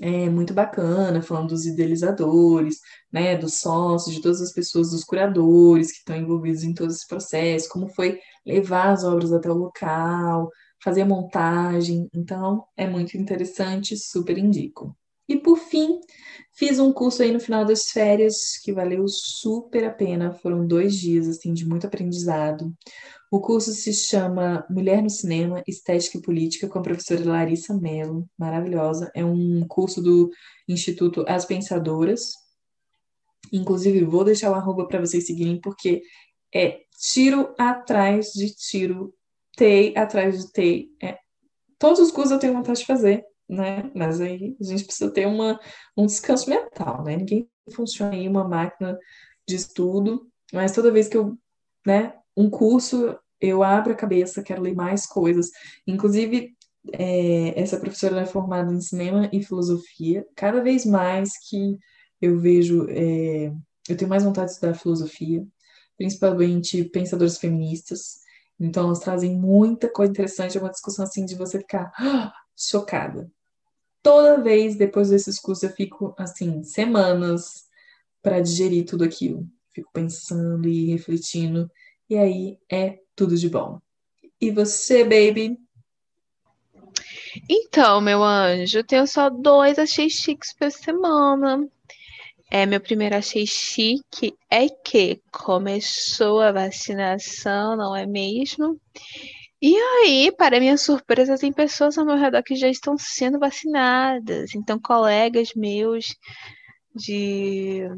[0.00, 2.78] é muito bacana, falando dos idealizadores,
[3.12, 7.06] né, dos sócios, de todas as pessoas, dos curadores que estão envolvidos em todo esse
[7.06, 10.50] processo, como foi levar as obras até o local,
[10.82, 12.08] fazer a montagem.
[12.14, 14.96] Então, é muito interessante, super indico.
[15.28, 16.00] E por fim,
[16.52, 20.32] fiz um curso aí no final das férias que valeu super a pena.
[20.32, 22.72] Foram dois dias assim de muito aprendizado.
[23.32, 28.28] O curso se chama Mulher no Cinema, Estética e Política, com a professora Larissa Mello,
[28.38, 29.10] maravilhosa.
[29.14, 30.30] É um curso do
[30.68, 32.32] Instituto As Pensadoras.
[33.50, 36.02] Inclusive, vou deixar o arroba para vocês seguirem, porque
[36.54, 39.14] é tiro atrás de tiro,
[39.56, 40.88] TEI atrás de TEI.
[41.02, 41.18] É,
[41.78, 43.90] todos os cursos eu tenho vontade de fazer né?
[43.94, 45.60] Mas aí a gente precisa ter uma,
[45.96, 47.16] um descanso mental, né?
[47.16, 48.98] Ninguém funciona aí uma máquina
[49.46, 51.36] de estudo, mas toda vez que eu,
[51.86, 55.50] né, um curso, eu abro a cabeça, quero ler mais coisas.
[55.86, 56.56] Inclusive,
[56.92, 60.26] é, essa professora é formada em cinema e filosofia.
[60.36, 61.78] Cada vez mais que
[62.20, 63.52] eu vejo, é,
[63.88, 65.46] eu tenho mais vontade de estudar filosofia,
[65.96, 68.20] principalmente pensadores feministas.
[68.58, 73.30] Então, elas trazem muita coisa interessante, é uma discussão assim de você ficar ah, chocada
[74.02, 77.66] toda vez depois desses cursos eu fico assim, semanas
[78.20, 79.46] para digerir tudo aquilo.
[79.70, 81.70] Fico pensando e refletindo,
[82.12, 83.80] e aí é tudo de bom.
[84.38, 85.56] E você, baby?
[87.48, 91.66] Então, meu anjo, eu tenho só dois achei chiques por semana.
[92.50, 98.78] É, meu primeiro achei chique é que começou a vacinação, não é mesmo?
[99.62, 104.54] E aí, para minha surpresa, tem pessoas ao meu redor que já estão sendo vacinadas.
[104.54, 106.14] Então, colegas meus
[106.94, 107.88] de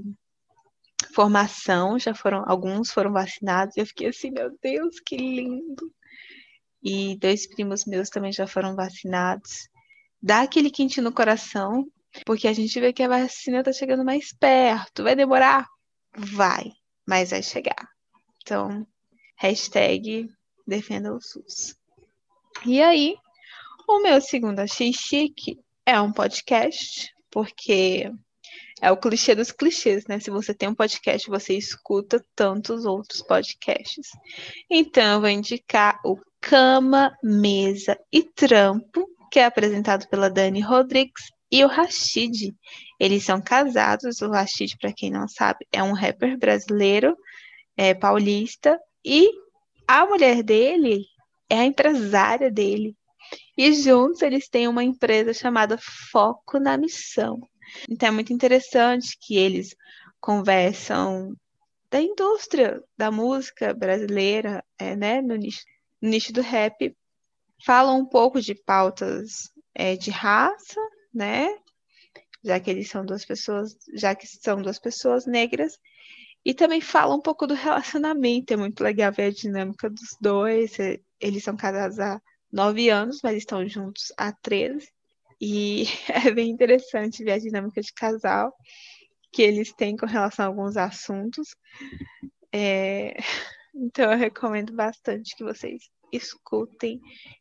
[1.14, 5.90] formação, já foram, alguns foram vacinados, e eu fiquei assim, meu Deus, que lindo.
[6.82, 9.68] E dois primos meus também já foram vacinados.
[10.20, 11.86] Dá aquele quentinho no coração,
[12.26, 15.02] porque a gente vê que a vacina está chegando mais perto.
[15.02, 15.66] Vai demorar?
[16.16, 16.72] Vai,
[17.06, 17.88] mas vai chegar.
[18.42, 18.86] Então,
[19.36, 20.28] hashtag
[20.66, 21.76] defenda o SUS.
[22.66, 23.16] E aí,
[23.88, 28.10] o meu segundo achei chique é um podcast, porque
[28.84, 30.20] é o clichê dos clichês, né?
[30.20, 34.08] Se você tem um podcast, você escuta tantos outros podcasts.
[34.70, 41.32] Então, eu vou indicar o Cama, Mesa e Trampo, que é apresentado pela Dani Rodrigues
[41.50, 42.54] e o Rashid.
[43.00, 44.20] Eles são casados.
[44.20, 47.16] O Rashid, para quem não sabe, é um rapper brasileiro,
[47.78, 49.30] é, paulista, e
[49.88, 51.06] a mulher dele
[51.48, 52.94] é a empresária dele.
[53.56, 55.78] E juntos eles têm uma empresa chamada
[56.10, 57.40] Foco na Missão.
[57.88, 59.74] Então é muito interessante que eles
[60.20, 61.34] conversam
[61.90, 65.64] da indústria da música brasileira, é, né, no nicho,
[66.00, 66.96] no nicho do rap,
[67.64, 70.80] falam um pouco de pautas é, de raça,
[71.12, 71.48] né,
[72.42, 75.78] já que eles são duas pessoas, já que são duas pessoas negras,
[76.44, 78.52] e também fala um pouco do relacionamento.
[78.52, 80.78] É muito legal ver a dinâmica dos dois.
[80.78, 82.20] É, eles são casados há
[82.52, 84.92] nove anos, mas estão juntos há 13.
[85.40, 85.84] E
[86.26, 88.52] é bem interessante ver a dinâmica de casal
[89.32, 91.48] que eles têm com relação a alguns assuntos.
[92.52, 93.16] É...
[93.76, 97.00] Então eu recomendo bastante que vocês escutem,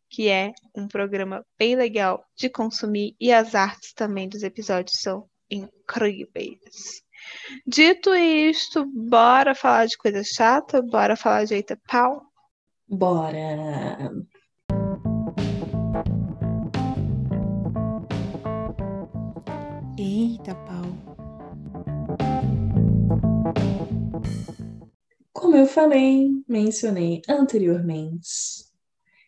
[0.09, 5.29] que é um programa bem legal de consumir e as artes também dos episódios são
[5.47, 7.03] incríveis.
[7.67, 10.81] Dito isto, bora falar de coisa chata?
[10.81, 12.23] Bora falar de eita pau?
[12.87, 14.11] Bora!
[20.43, 20.83] Eita pau.
[25.31, 28.27] Como eu falei, mencionei anteriormente,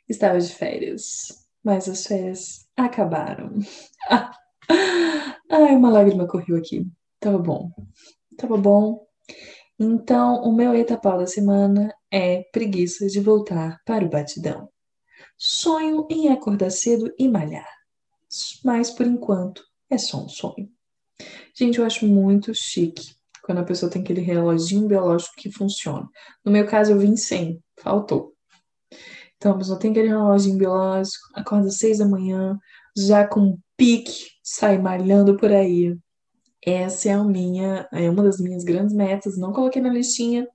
[0.10, 3.54] estava de férias, mas as férias acabaram.
[5.50, 6.86] Ai, uma lágrima correu aqui.
[7.18, 7.72] Tava bom.
[8.38, 9.08] Tava bom.
[9.80, 14.68] Então, o meu etapau da semana é preguiça de voltar para o batidão.
[15.38, 17.70] Sonho em acordar cedo e malhar.
[18.66, 20.75] Mas, por enquanto, é só um sonho.
[21.58, 26.10] Gente, eu acho muito chique quando a pessoa tem aquele reloginho biológico que funciona.
[26.44, 28.34] No meu caso, eu vim sem, faltou.
[29.38, 32.58] Então, a pessoa tem aquele reloginho biológico, acorda às seis da manhã,
[32.98, 35.96] já com pique, sai malhando por aí.
[36.66, 39.38] Essa é a minha, é uma das minhas grandes metas.
[39.38, 40.48] Não coloquei na listinha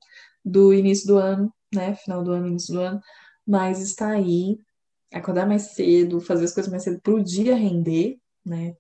[0.45, 1.95] do início do ano, né?
[1.95, 3.01] Final do ano, início do ano,
[3.47, 4.59] mas está aí.
[5.13, 8.75] Acordar mais cedo, fazer as coisas mais cedo para o dia render, né?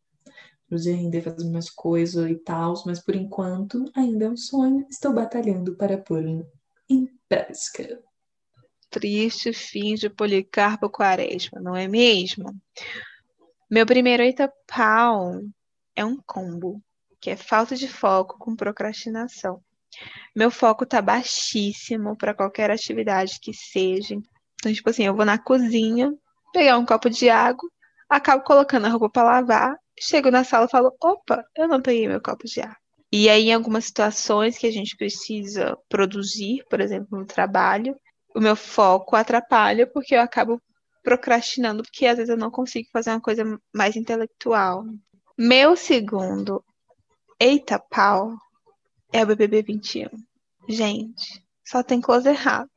[0.76, 4.86] Dia render, fazer mais coisas e tal, mas por enquanto ainda é um sonho.
[4.88, 6.24] Estou batalhando para pôr
[6.88, 8.00] em prática.
[8.88, 12.54] Triste fim de Policarpo Quaresma, não é mesmo?
[13.70, 14.22] Meu primeiro
[14.66, 15.40] pau
[15.94, 16.82] é um combo
[17.20, 19.62] que é falta de foco com procrastinação.
[20.34, 24.16] Meu foco tá baixíssimo para qualquer atividade que seja.
[24.54, 26.12] Então, tipo assim, eu vou na cozinha,
[26.52, 27.68] pegar um copo de água,
[28.08, 32.08] acabo colocando a roupa para lavar, chego na sala e falo: opa, eu não peguei
[32.08, 32.76] meu copo de água.
[33.12, 37.96] E aí, em algumas situações que a gente precisa produzir, por exemplo, no trabalho,
[38.34, 40.60] o meu foco atrapalha porque eu acabo
[41.02, 43.44] procrastinando, porque às vezes eu não consigo fazer uma coisa
[43.74, 44.84] mais intelectual.
[45.36, 46.62] Meu segundo
[47.42, 48.36] Eita pau,
[49.10, 50.08] é o BBB 21.
[50.68, 52.68] Gente, só tem coisa errada.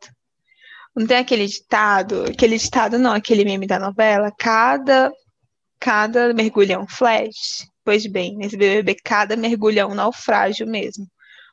[0.96, 5.12] Não tem aquele ditado, aquele ditado não, aquele meme da novela, cada
[5.84, 7.68] cada mergulho um flash.
[7.84, 11.06] Pois bem, nesse BBB cada mergulho um naufrágio mesmo.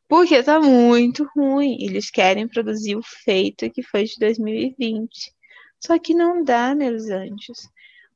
[0.08, 1.76] Porque tá muito ruim.
[1.80, 5.32] Eles querem produzir o feito que foi de 2020.
[5.80, 7.68] Só que não dá, meus anjos.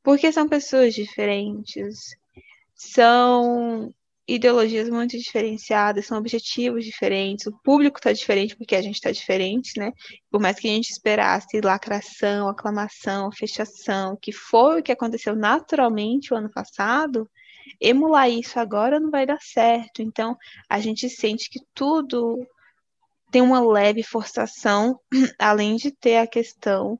[0.04, 2.16] Porque são pessoas diferentes.
[2.76, 3.92] São
[4.26, 9.78] ideologias muito diferenciadas, são objetivos diferentes, o público está diferente porque a gente está diferente,
[9.78, 9.92] né?
[10.30, 16.32] Por mais que a gente esperasse lacração, aclamação, fechação, que foi o que aconteceu naturalmente
[16.32, 17.28] o ano passado,
[17.80, 20.00] emular isso agora não vai dar certo.
[20.00, 20.36] Então,
[20.68, 22.46] a gente sente que tudo
[23.30, 24.98] tem uma leve forçação,
[25.38, 26.98] além de ter a questão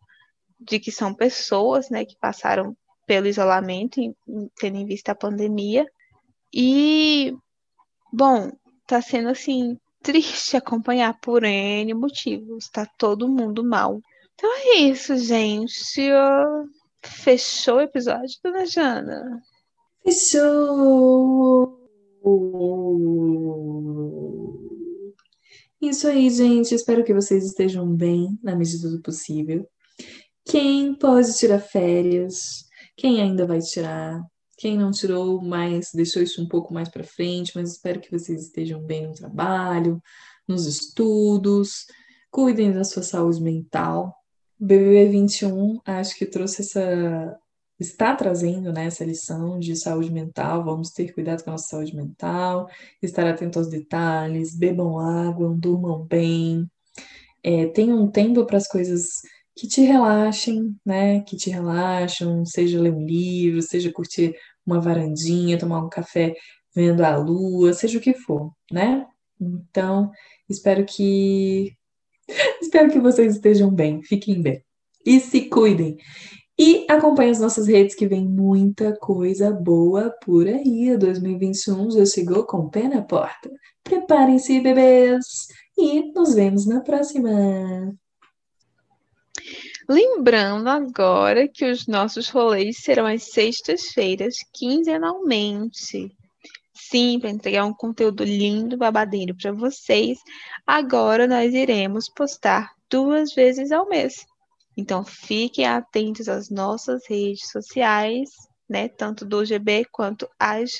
[0.61, 4.01] de que são pessoas, né, que passaram pelo isolamento,
[4.57, 5.87] tendo em vista a pandemia,
[6.57, 7.36] e,
[8.12, 8.52] bom,
[8.86, 12.68] tá sendo assim, triste acompanhar por N motivos.
[12.70, 14.00] Tá todo mundo mal.
[14.34, 16.11] Então é isso, gente.
[17.02, 19.42] Fechou o episódio, dona Jana?
[20.05, 21.80] Fechou!
[25.82, 26.74] Isso aí, gente.
[26.74, 29.68] Espero que vocês estejam bem na medida do possível.
[30.44, 32.64] Quem pode tirar férias,
[32.96, 34.20] quem ainda vai tirar,
[34.57, 38.42] quem não tirou, mas deixou isso um pouco mais para frente, mas espero que vocês
[38.42, 40.02] estejam bem no trabalho,
[40.46, 41.86] nos estudos,
[42.30, 44.14] cuidem da sua saúde mental.
[44.61, 47.38] O BBB 21 acho que trouxe essa
[47.78, 50.64] está trazendo né, essa lição de saúde mental.
[50.64, 52.68] Vamos ter cuidado com a nossa saúde mental,
[53.02, 56.70] estar atento aos detalhes, bebam água, durmam bem,
[57.42, 59.20] é, tenham tempo para as coisas
[59.57, 61.20] que te relaxem, né?
[61.22, 64.34] Que te relaxam, seja ler um livro, seja curtir
[64.66, 66.34] uma varandinha, tomar um café
[66.74, 69.07] vendo a lua, seja o que for, né?
[69.40, 70.11] Então,
[70.48, 71.72] espero que
[72.61, 74.62] espero que vocês estejam bem, fiquem bem
[75.07, 75.96] e se cuidem.
[76.59, 80.96] E acompanhe as nossas redes que vem muita coisa boa por aí.
[80.96, 83.50] 2021 já chegou com o pé na porta.
[83.82, 85.24] Preparem-se, bebês,
[85.76, 87.30] e nos vemos na próxima.
[89.89, 96.11] Lembrando agora que os nossos rolês serão às sextas-feiras, quinzenalmente.
[96.72, 100.18] Sim, para entregar um conteúdo lindo, babadeiro para vocês,
[100.66, 104.26] agora nós iremos postar duas vezes ao mês.
[104.76, 108.30] Então fiquem atentos às nossas redes sociais,
[108.68, 108.89] né?
[108.89, 110.72] Tanto do GB quanto as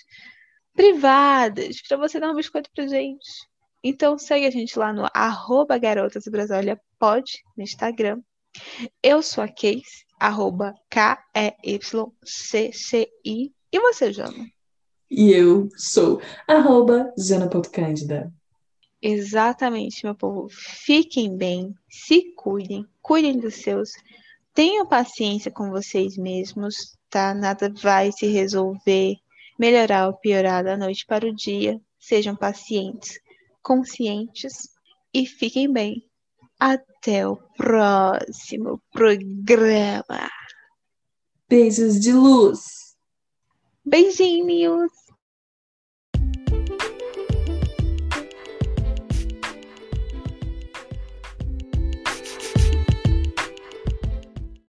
[0.75, 3.29] privadas, para você dar um biscoito pra gente.
[3.83, 5.79] Então segue a gente lá no arroba
[7.57, 8.21] no Instagram.
[9.03, 11.93] Eu sou a Case, arroba K-E-Y-C-C-I.
[13.73, 14.47] E você, Jana?
[15.11, 18.33] E eu sou arroba Jana.cândida.
[19.01, 20.49] Exatamente, meu povo.
[20.51, 23.91] Fiquem bem, se cuidem, cuidem dos seus,
[24.55, 27.35] tenham paciência com vocês mesmos, tá?
[27.35, 29.17] Nada vai se resolver,
[29.59, 31.79] melhorar ou piorar da noite para o dia.
[31.99, 33.21] Sejam pacientes,
[33.63, 34.71] conscientes
[35.13, 36.09] e fiquem bem.
[37.05, 40.31] Até o próximo programa.
[41.47, 42.97] Beijos de luz.
[43.85, 44.91] Beijinhos.